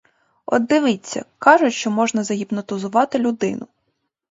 От, 0.45 0.65
дивиться, 0.65 1.25
кажуть, 1.39 1.73
що 1.73 1.91
можна 1.91 2.23
загіпнотизувати 2.23 3.19
людину. 3.19 3.67